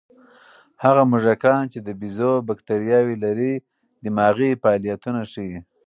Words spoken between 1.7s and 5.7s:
چې د بیزو بکتریاوې لري، دماغي فعالیتونه ښيي.